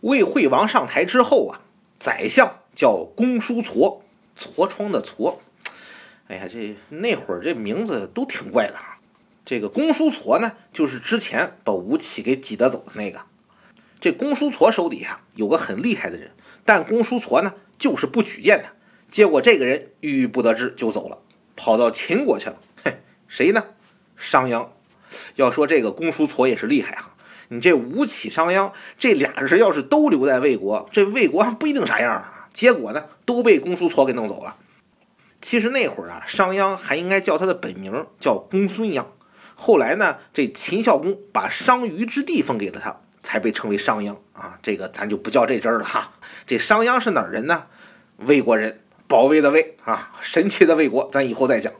[0.00, 1.60] 魏惠王上台之后啊，
[1.98, 4.00] 宰相叫公叔痤，
[4.38, 5.36] 痤疮的痤。
[6.28, 8.98] 哎呀，这那会儿这名字都挺怪的啊。
[9.44, 13.20] 这个公叔痤呢，就是之前把吴起给挤得走的那个。
[14.00, 16.30] 这公叔痤手底下有个很厉害的人，
[16.64, 18.72] 但公叔痤呢就是不举荐他。
[19.10, 21.18] 结果这个人郁郁不得志就走了，
[21.56, 22.56] 跑到秦国去了。
[22.82, 23.64] 嘿，谁呢？
[24.16, 24.68] 商鞅。
[25.34, 27.09] 要说这个公叔痤也是厉害哈。
[27.52, 32.48] 你这吴起、商鞅这俩人要是都留在魏国，这魏国还不一定啥样啊。
[32.52, 34.56] 结果呢，都被公叔痤给弄走了。
[35.40, 39.04] 其实那会儿啊，商鞅还应该叫他的本名叫公孙鞅。
[39.56, 44.56] 后来呢，这秦孝公把商於之地封给了他，才被称为商鞅啊。
[44.62, 46.12] 这个咱就不较这真儿了哈。
[46.46, 47.66] 这商鞅是哪儿人呢？
[48.18, 51.72] 魏国人，保卫的魏啊，神奇的魏国，咱以后再讲。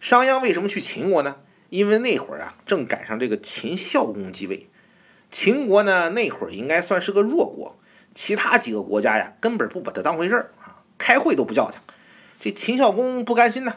[0.00, 1.36] 商鞅为什么去秦国呢？
[1.68, 4.68] 因为那会儿啊，正赶上这个秦孝公继位。
[5.30, 7.76] 秦国呢，那会儿应该算是个弱国，
[8.14, 11.80] 其他几个国家呀，根本不把他当回事儿啊，开会都不叫他。
[12.40, 13.74] 这秦孝公不甘心呢，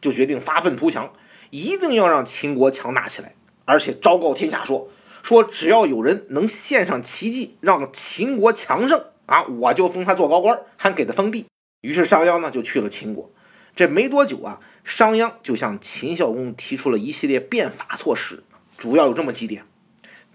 [0.00, 1.12] 就决定发愤图强，
[1.50, 4.88] 一定要让秦国强大起来，而且昭告天下说：
[5.22, 11.46] 说只要有人能献上奇迹，让秦国强盛啊，我就封他做高官，还给他封地。
[11.82, 13.30] 于是商鞅呢就去了秦国。
[13.76, 18.42] 这没多久啊，商鞅就向秦孝公提出了一系列变法措施，
[18.78, 19.64] 主要有这么几点：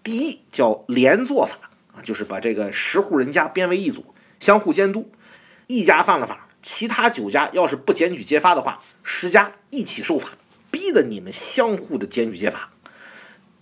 [0.09, 4.03] 第一叫连坐法啊，就是把这个十户人家编为一组，
[4.39, 5.11] 相互监督，
[5.67, 6.47] 一家犯了法。
[6.63, 10.29] 其他九家要是不检举揭发的话，十家一起受罚，
[10.71, 12.71] 逼得你们相互的检举揭发。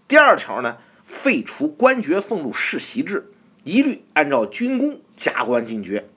[0.08, 3.30] 第二条呢，废除官爵俸禄世袭制，
[3.66, 6.08] 一律按照军功加官进爵。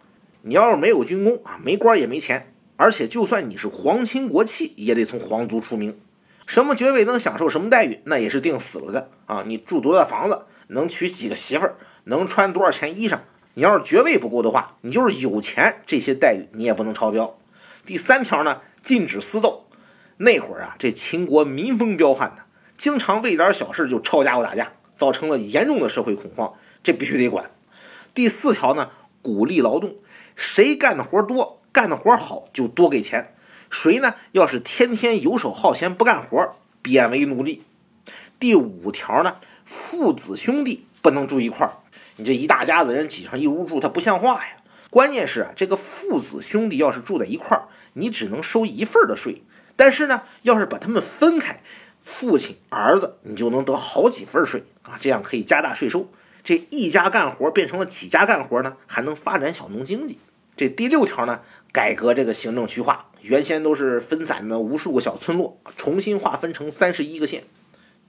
[0.42, 5.98] 你要是没有军功啊，没官也没钱，而且就算你是皇亲国戚，也得从皇族出名。
[6.50, 9.44] 什么爵位能享受什么待遇，那也是定死了的啊！
[9.46, 11.76] 你住多大房子，能娶几个媳妇儿，
[12.06, 13.20] 能穿多少钱衣裳。
[13.54, 17.38] 你要是爵位不够的话，你就是有钱，这些待遇你也不能超标。
[17.86, 19.68] 第三条呢，禁止私斗。
[20.16, 22.42] 那会儿啊，这秦国民风彪悍的，
[22.76, 27.48] 经常为点小事就抄家伙打架，造成了严重的社会恐慌，这必须得管。
[28.12, 28.91] 第四条呢，
[29.22, 29.94] 鼓励劳动，
[30.34, 33.36] 谁干的活多，干的活好就多给钱。
[33.70, 37.62] 谁呢，要是天天游手好闲不干活，贬为奴隶。
[38.41, 41.75] 第五条呢，父子兄弟不能住一块儿。
[42.16, 44.56] 你这一大家子人挤上一屋住，他不像话呀！
[44.91, 49.42] 关键是啊，这个父子兄弟要是住在一块儿，你只能收一份的税。
[49.76, 51.62] 但是呢，要是把他们分开，
[52.02, 54.98] 父亲、儿子，你就能得好几份税啊！
[55.00, 56.10] 这样可以加大税收。
[56.42, 60.19] 这一家干活变成了几家干活呢，还能发展小农经济。
[60.56, 61.41] 这第六条呢，
[61.72, 67.44] 改革这个行政区划，原先都是分散的无数个小村落，重新划分成三十一个县。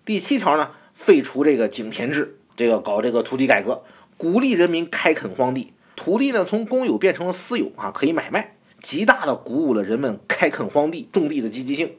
[0.06, 3.84] 第七条呢，废除这个井田制，这个搞这个土地改革。
[4.18, 11.98] 鼓励人民开垦荒地，土地呢从公有变成了私有啊，可以买卖，极大的鼓舞了人们开垦荒地、种地的积极性。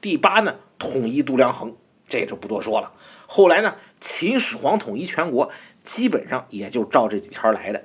[0.00, 1.76] 第八呢，统一度量衡，
[2.08, 2.92] 这就不多说了。
[3.26, 5.50] 后来呢，秦始皇统一全国，
[5.84, 7.84] 基本上也就照这几条来的。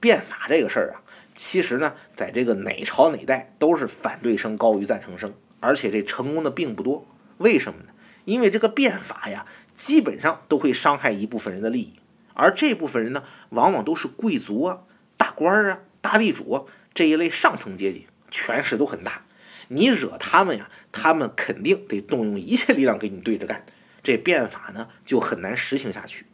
[0.00, 1.02] 变法这个事儿啊，
[1.34, 7.06] 其实呢，在这个哪朝哪代都是反对声高于赞成声，而且这成功的并不多。
[7.38, 7.88] 为什么呢？
[8.24, 9.44] 因为这个变法呀，
[9.74, 11.94] 基本上都会伤害一部分人的利益。
[12.32, 14.82] 而这部分人呢，往往都是贵族啊、
[15.16, 16.62] 大官儿啊、大地主啊
[16.94, 19.22] 这一类上层阶级，权势都很大。
[19.68, 23.64] 你惹他们呀，他们肯定得动用一切力量跟你对着干。
[24.02, 26.26] 这变法呢，就很难实行下去。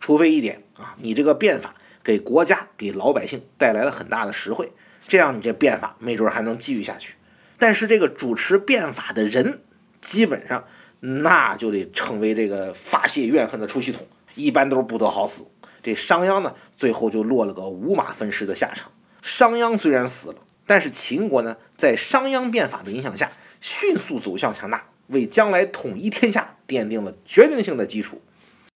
[0.00, 1.74] 除非一点啊，你这个变法
[2.08, 4.72] 给国家、给老百姓带来了很大的实惠，
[5.06, 7.16] 这样你这变法没准还能继续下去。
[7.58, 9.60] 但是这个主持变法的人，
[10.00, 10.64] 基本上
[11.00, 14.06] 那就得成为这个发泄怨恨的出气筒。
[14.36, 15.48] 一般都是不得好死。
[15.82, 18.90] 这商鞅呢，最后就落了个五马分尸的下场。
[19.20, 23.30] 商鞅虽然死了，但是秦国呢，在商鞅变法的影响下，
[23.60, 28.22] 迅速走向强大，为将来统一天下奠定了决定性的基础。